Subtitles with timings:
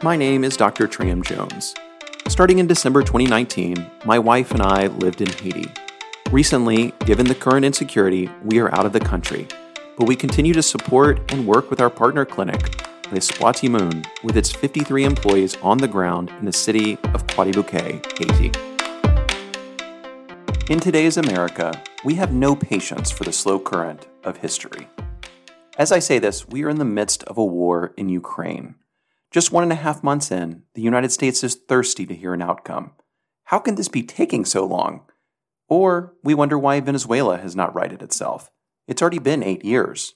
[0.00, 0.86] My name is Dr.
[0.86, 1.74] Tram Jones.
[2.28, 5.68] Starting in December 2019, my wife and I lived in Haiti.
[6.30, 9.48] Recently, given the current insecurity, we are out of the country,
[9.96, 12.80] but we continue to support and work with our partner clinic,
[13.10, 18.52] Les Moon, with its 53 employees on the ground in the city of Croix-des-Bouquets, Haiti.
[20.72, 21.72] In today's America,
[22.04, 24.86] we have no patience for the slow current of history.
[25.76, 28.76] As I say this, we are in the midst of a war in Ukraine.
[29.30, 32.42] Just one and a half months in, the United States is thirsty to hear an
[32.42, 32.92] outcome.
[33.44, 35.02] How can this be taking so long?
[35.68, 38.50] Or we wonder why Venezuela has not righted itself.
[38.86, 40.14] It's already been eight years.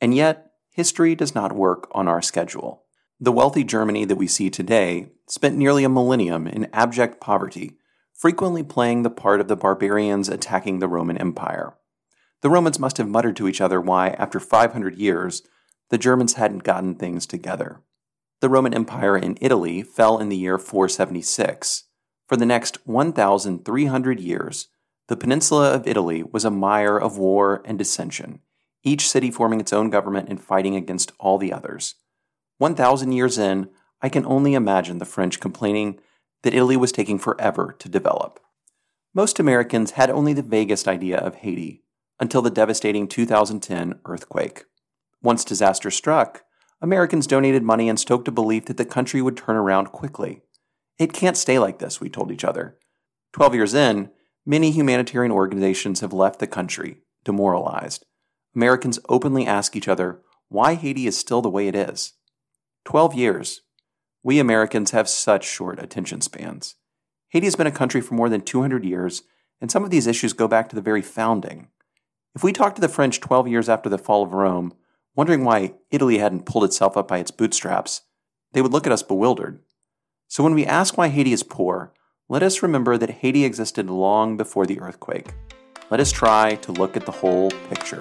[0.00, 2.84] And yet, history does not work on our schedule.
[3.18, 7.76] The wealthy Germany that we see today spent nearly a millennium in abject poverty
[8.14, 11.74] frequently playing the part of the barbarians attacking the Roman Empire.
[12.42, 15.42] The Romans must have muttered to each other why, after 500 years,
[15.90, 17.80] the Germans hadn't gotten things together.
[18.40, 21.84] The Roman Empire in Italy fell in the year 476.
[22.28, 24.68] For the next 1,300 years,
[25.08, 28.40] the peninsula of Italy was a mire of war and dissension,
[28.84, 31.96] each city forming its own government and fighting against all the others.
[32.58, 33.70] 1,000 years in,
[34.02, 35.98] I can only imagine the French complaining
[36.42, 38.38] that Italy was taking forever to develop.
[39.14, 41.82] Most Americans had only the vaguest idea of Haiti
[42.20, 44.64] until the devastating 2010 earthquake.
[45.20, 46.44] Once disaster struck,
[46.80, 50.42] Americans donated money and stoked a belief that the country would turn around quickly.
[50.98, 52.78] It can't stay like this, we told each other.
[53.32, 54.10] Twelve years in,
[54.46, 58.06] many humanitarian organizations have left the country, demoralized.
[58.54, 62.14] Americans openly ask each other why Haiti is still the way it is.
[62.84, 63.62] Twelve years,
[64.22, 66.76] we Americans have such short attention spans.
[67.30, 69.22] Haiti has been a country for more than 200 years,
[69.60, 71.68] and some of these issues go back to the very founding.
[72.34, 74.74] If we talked to the French 12 years after the fall of Rome,
[75.14, 78.02] wondering why Italy hadn't pulled itself up by its bootstraps,
[78.52, 79.60] they would look at us bewildered.
[80.28, 81.92] So when we ask why Haiti is poor,
[82.28, 85.28] let us remember that Haiti existed long before the earthquake.
[85.90, 87.98] Let us try to look at the whole picture.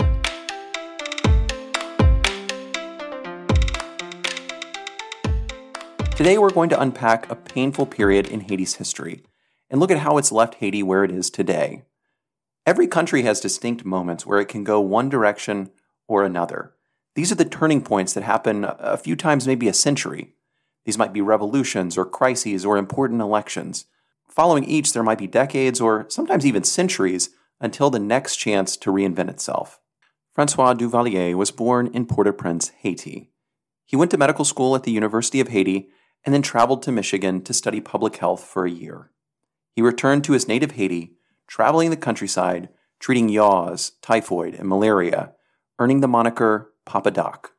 [6.18, 9.22] Today, we're going to unpack a painful period in Haiti's history
[9.70, 11.84] and look at how it's left Haiti where it is today.
[12.66, 15.70] Every country has distinct moments where it can go one direction
[16.08, 16.74] or another.
[17.18, 20.36] These are the turning points that happen a few times, maybe a century.
[20.86, 23.86] These might be revolutions or crises or important elections.
[24.30, 28.92] Following each, there might be decades or sometimes even centuries until the next chance to
[28.92, 29.80] reinvent itself.
[30.30, 33.32] Francois Duvalier was born in Port au Prince, Haiti.
[33.84, 35.90] He went to medical school at the University of Haiti
[36.24, 39.10] and then traveled to Michigan to study public health for a year.
[39.74, 41.14] He returned to his native Haiti,
[41.48, 42.70] traveling the countryside,
[43.00, 45.34] treating yaws, typhoid, and malaria,
[45.80, 47.52] earning the moniker Papa Doc.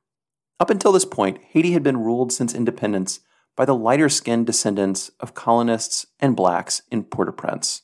[0.58, 3.20] Up until this point, Haiti had been ruled since independence
[3.56, 7.82] by the lighter skinned descendants of colonists and blacks in Port au Prince.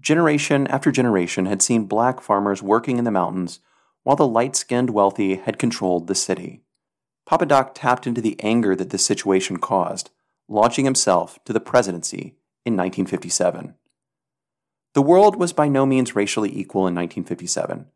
[0.00, 3.60] Generation after generation had seen black farmers working in the mountains
[4.02, 6.62] while the light skinned wealthy had controlled the city.
[7.24, 10.10] Papa Doc tapped into the anger that this situation caused,
[10.48, 12.34] launching himself to the presidency
[12.66, 13.74] in 1957.
[14.94, 17.86] The world was by no means racially equal in 1957,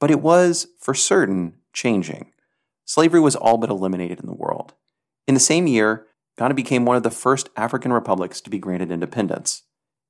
[0.00, 2.32] but it was, for certain, changing.
[2.90, 4.74] Slavery was all but eliminated in the world.
[5.28, 8.90] In the same year, Ghana became one of the first African republics to be granted
[8.90, 9.62] independence.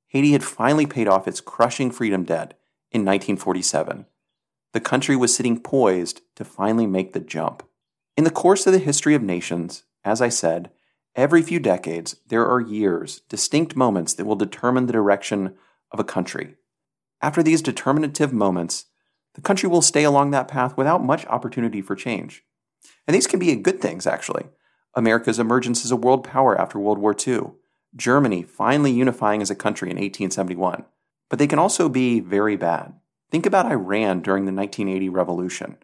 [0.07, 2.59] Haiti had finally paid off its crushing freedom debt
[2.89, 4.07] in 1947.
[4.73, 7.61] The country was sitting poised to finally make the jump.
[8.17, 10.71] In the course of the history of nations, as I said,
[11.15, 15.53] Every few decades, there are years, distinct moments that will determine the direction
[15.91, 16.55] of a country.
[17.21, 18.85] After these determinative moments,
[19.35, 22.43] the country will stay along that path without much opportunity for change.
[23.07, 24.45] And these can be good things, actually.
[24.95, 27.51] America's emergence as a world power after World War II,
[27.95, 30.85] Germany finally unifying as a country in 1871.
[31.29, 32.93] But they can also be very bad.
[33.31, 35.77] Think about Iran during the 1980 revolution,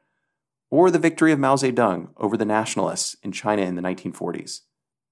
[0.69, 4.61] or the victory of Mao Zedong over the nationalists in China in the 1940s.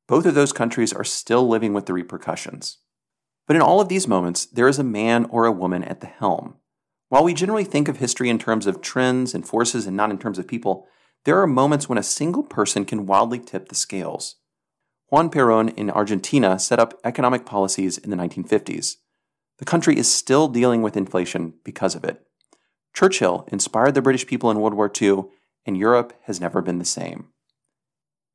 [0.08, 2.80] Both of those countries are still living with the repercussions.
[3.48, 6.08] But in all of these moments, there is a man or a woman at the
[6.08, 6.56] helm.
[7.10, 10.18] While we generally think of history in terms of trends and forces and not in
[10.18, 10.88] terms of people,
[11.26, 14.36] there are moments when a single person can wildly tip the scales.
[15.10, 18.98] Juan Perón in Argentina set up economic policies in the 1950s.
[19.58, 22.26] The country is still dealing with inflation because of it.
[22.94, 25.26] Churchill inspired the British people in World War II,
[25.66, 27.28] and Europe has never been the same.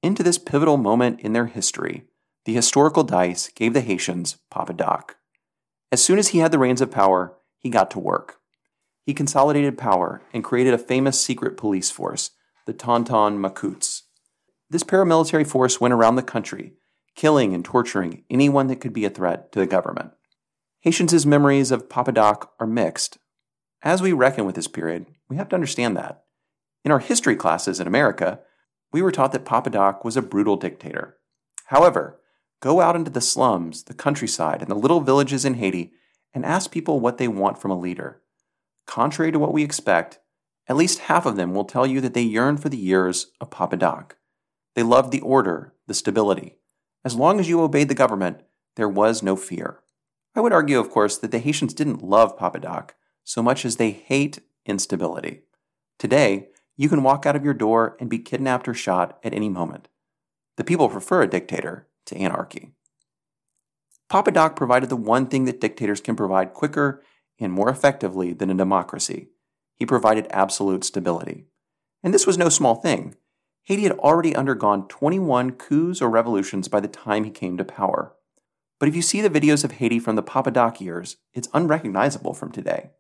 [0.03, 2.05] Into this pivotal moment in their history,
[2.45, 5.17] the historical dice gave the Haitians Papa Doc.
[5.93, 8.39] As soon as he had the reins of power, he got to work.
[9.05, 12.31] He consolidated power and created a famous secret police force,
[12.67, 14.03] the Tonton Macoutes.
[14.69, 16.75] This paramilitary force went around the country,
[17.17, 20.13] killing and torturing anyone that could be a threat to the government.
[20.81, 23.19] Haitians' memories of Papa Doc are mixed.
[23.83, 26.25] As we reckon with this period, we have to understand that.
[26.85, 28.41] In our history classes in America,
[28.93, 31.17] we were taught that Papa Doc was a brutal dictator.
[31.67, 32.21] However,
[32.61, 35.93] go out into the slums, the countryside, and the little villages in Haiti
[36.33, 38.23] and ask people what they want from a leader.
[38.87, 40.19] Contrary to what we expect,
[40.69, 43.51] at least half of them will tell you that they yearn for the years of
[43.51, 44.17] Papa Doc.
[44.75, 46.57] They loved the order, the stability.
[47.05, 48.43] As long as you obeyed the government,
[48.77, 49.81] there was no fear.
[50.35, 53.77] I would argue, of course, that the Haitians didn't love Papa Doc so much as
[53.77, 55.43] they hate instability.
[55.99, 59.49] Today, you can walk out of your door and be kidnapped or shot at any
[59.49, 59.89] moment.
[60.57, 62.73] The people prefer a dictator to anarchy.
[64.09, 67.03] Papa Doc provided the one thing that dictators can provide quicker
[67.39, 69.29] and more effectively than a democracy.
[69.81, 71.47] He provided absolute stability.
[72.03, 73.15] And this was no small thing.
[73.63, 78.15] Haiti had already undergone 21 coups or revolutions by the time he came to power.
[78.79, 82.35] But if you see the videos of Haiti from the Papa Doc years, it's unrecognizable
[82.35, 82.91] from today.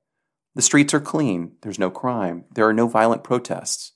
[0.55, 3.93] The streets are clean, there's no crime, there are no violent protests.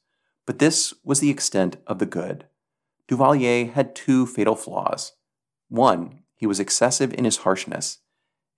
[0.46, 2.44] But this was the extent of the good.
[3.08, 5.12] Duvalier had two fatal flaws.
[5.70, 8.00] One, he was excessive in his harshness.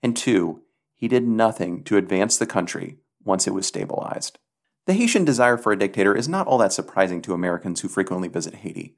[0.02, 0.62] And two,
[0.96, 4.38] he did nothing to advance the country once it was stabilized.
[4.86, 8.28] The Haitian desire for a dictator is not all that surprising to Americans who frequently
[8.28, 8.96] visit Haiti.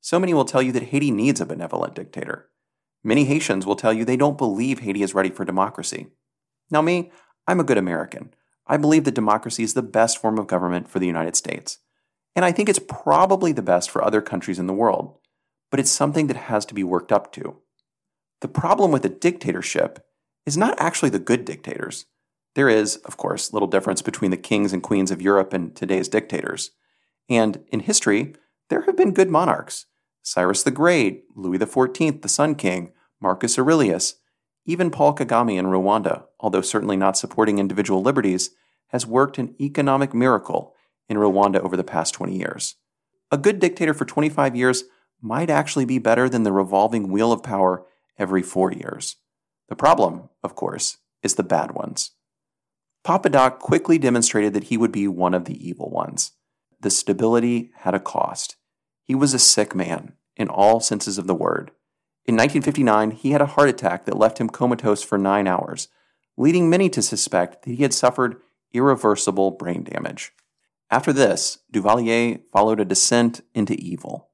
[0.00, 2.48] So many will tell you that Haiti needs a benevolent dictator.
[3.02, 6.08] Many Haitians will tell you they don't believe Haiti is ready for democracy.
[6.70, 7.10] Now, me,
[7.46, 8.34] I'm a good American.
[8.66, 11.78] I believe that democracy is the best form of government for the United States.
[12.36, 15.18] And I think it's probably the best for other countries in the world.
[15.70, 17.56] But it's something that has to be worked up to.
[18.40, 20.04] The problem with a dictatorship
[20.46, 22.06] is not actually the good dictators.
[22.54, 26.08] There is, of course, little difference between the kings and queens of Europe and today's
[26.08, 26.72] dictators.
[27.28, 28.34] And in history,
[28.68, 29.86] there have been good monarchs.
[30.22, 34.16] Cyrus the Great, Louis XIV, the Sun King, Marcus Aurelius,
[34.66, 38.50] even Paul Kagame in Rwanda, although certainly not supporting individual liberties,
[38.88, 40.74] has worked an economic miracle
[41.08, 42.76] in Rwanda over the past 20 years.
[43.30, 44.84] A good dictator for 25 years
[45.20, 47.86] might actually be better than the revolving wheel of power
[48.18, 49.16] every four years.
[49.68, 52.12] The problem, of course, is the bad ones.
[53.02, 56.32] Papa Doc quickly demonstrated that he would be one of the evil ones.
[56.80, 58.56] The stability had a cost.
[59.02, 61.70] He was a sick man, in all senses of the word.
[62.26, 65.88] In 1959, he had a heart attack that left him comatose for nine hours,
[66.36, 68.36] leading many to suspect that he had suffered
[68.72, 70.32] irreversible brain damage.
[70.90, 74.28] After this, Duvalier followed a descent into evil.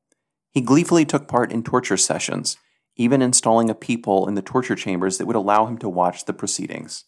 [0.51, 2.57] He gleefully took part in torture sessions,
[2.97, 6.33] even installing a peephole in the torture chambers that would allow him to watch the
[6.33, 7.05] proceedings.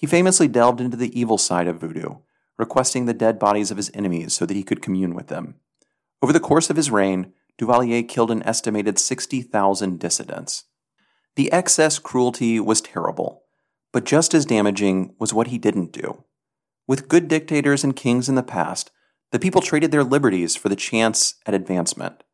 [0.00, 2.16] He famously delved into the evil side of voodoo,
[2.58, 5.56] requesting the dead bodies of his enemies so that he could commune with them.
[6.22, 10.64] Over the course of his reign, Duvalier killed an estimated 60,000 dissidents.
[11.36, 13.42] The excess cruelty was terrible,
[13.92, 16.24] but just as damaging was what he didn't do.
[16.88, 18.90] With good dictators and kings in the past,
[19.32, 22.24] the people traded their liberties for the chance at advancement.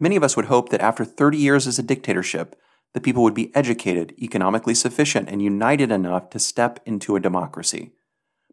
[0.00, 2.56] Many of us would hope that after 30 years as a dictatorship,
[2.94, 7.92] the people would be educated, economically sufficient, and united enough to step into a democracy.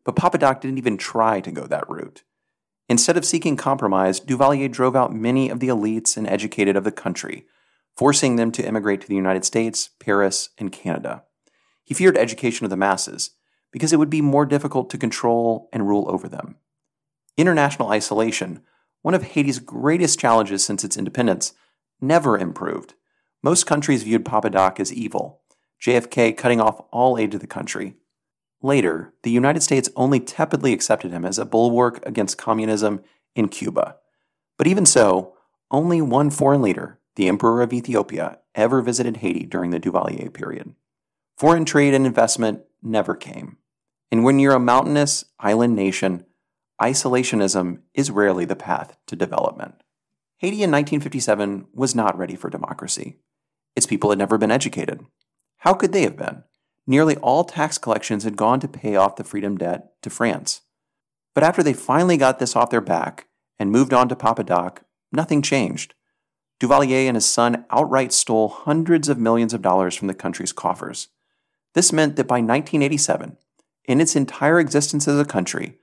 [0.03, 2.23] But Papa Doc didn't even try to go that route.
[2.87, 6.91] Instead of seeking compromise, Duvalier drove out many of the elites and educated of the
[6.91, 7.45] country,
[7.95, 11.23] forcing them to immigrate to the United States, Paris, and Canada.
[11.83, 13.31] He feared education of the masses
[13.71, 16.55] because it would be more difficult to control and rule over them.
[17.37, 18.61] International isolation
[19.01, 21.53] one of Haiti's greatest challenges since its independence,
[22.01, 22.95] never improved.
[23.41, 25.39] Most countries viewed Papa Doc as evil,
[25.81, 27.95] JFK cutting off all aid to the country.
[28.61, 33.01] Later, the United States only tepidly accepted him as a bulwark against communism
[33.35, 33.95] in Cuba.
[34.57, 35.37] But even so,
[35.71, 40.75] only one foreign leader, the Emperor of Ethiopia, ever visited Haiti during the Duvalier period.
[41.37, 43.55] Foreign trade and investment never came.
[44.11, 46.25] And when you're a mountainous island nation,
[46.81, 49.75] isolationism is rarely the path to development.
[50.39, 53.19] Haiti in 1957 was not ready for democracy.
[53.79, 55.05] Its people had never been educated.
[55.59, 56.43] How could they have been?
[56.85, 60.63] Nearly all tax collections had gone to pay off the freedom debt to France.
[61.33, 64.83] But after they finally got this off their back and moved on to Papa Doc,
[65.13, 65.93] nothing changed.
[66.59, 71.07] Duvalier and his son outright stole hundreds of millions of dollars from the country's coffers.
[71.73, 73.37] This meant that by 1987,
[73.85, 75.77] in its entire existence as a country,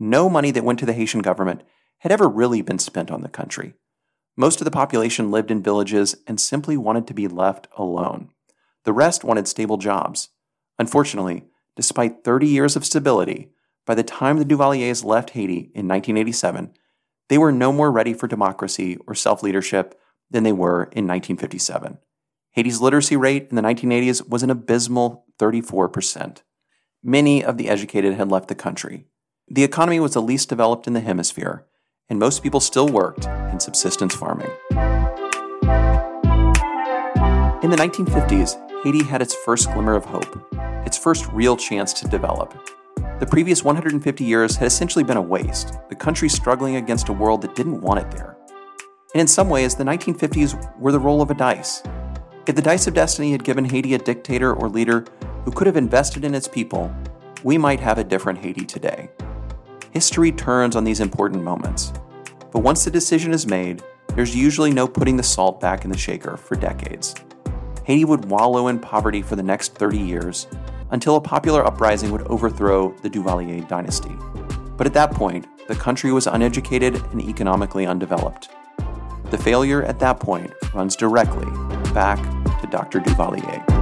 [0.00, 1.60] no money that went to the Haitian government
[1.98, 3.74] had ever really been spent on the country.
[4.36, 8.30] Most of the population lived in villages and simply wanted to be left alone.
[8.84, 10.30] The rest wanted stable jobs.
[10.78, 11.44] Unfortunately,
[11.76, 13.52] despite 30 years of stability,
[13.86, 16.72] by the time the Duvaliers left Haiti in 1987,
[17.28, 19.98] they were no more ready for democracy or self leadership
[20.30, 21.98] than they were in 1957.
[22.52, 26.42] Haiti's literacy rate in the 1980s was an abysmal 34%.
[27.02, 29.06] Many of the educated had left the country.
[29.48, 31.66] The economy was the least developed in the hemisphere,
[32.12, 34.50] and most people still worked in subsistence farming.
[37.62, 40.46] In the 1950s, Haiti had its first glimmer of hope,
[40.84, 42.52] its first real chance to develop.
[43.18, 47.40] The previous 150 years had essentially been a waste, the country struggling against a world
[47.42, 48.36] that didn't want it there.
[49.14, 51.82] And in some ways, the 1950s were the roll of a dice.
[52.46, 55.06] If the dice of destiny had given Haiti a dictator or leader
[55.46, 56.94] who could have invested in its people,
[57.42, 59.08] we might have a different Haiti today.
[59.92, 61.92] History turns on these important moments.
[62.50, 63.82] But once the decision is made,
[64.14, 67.14] there's usually no putting the salt back in the shaker for decades.
[67.84, 70.46] Haiti would wallow in poverty for the next 30 years
[70.92, 74.16] until a popular uprising would overthrow the Duvalier dynasty.
[74.78, 78.48] But at that point, the country was uneducated and economically undeveloped.
[79.30, 81.44] The failure at that point runs directly
[81.92, 82.18] back
[82.62, 83.00] to Dr.
[83.00, 83.81] Duvalier.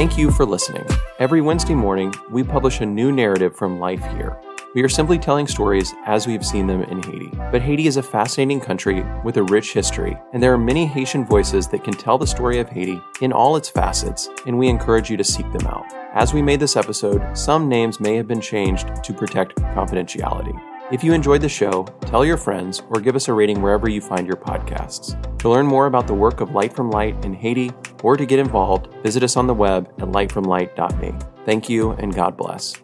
[0.00, 0.86] Thank you for listening.
[1.18, 4.40] Every Wednesday morning, we publish a new narrative from life here.
[4.74, 7.28] We are simply telling stories as we've seen them in Haiti.
[7.52, 11.26] But Haiti is a fascinating country with a rich history, and there are many Haitian
[11.26, 15.10] voices that can tell the story of Haiti in all its facets, and we encourage
[15.10, 15.84] you to seek them out.
[16.14, 20.58] As we made this episode, some names may have been changed to protect confidentiality.
[20.90, 24.00] If you enjoyed the show, tell your friends or give us a rating wherever you
[24.00, 25.14] find your podcasts.
[25.38, 27.70] To learn more about the work of Light from Light in Haiti
[28.02, 31.14] or to get involved, visit us on the web at lightfromlight.me.
[31.46, 32.74] Thank you and God bless.